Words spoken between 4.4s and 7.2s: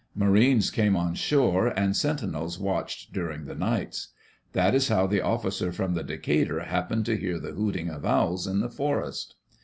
That is how the officer from the Decatur happened to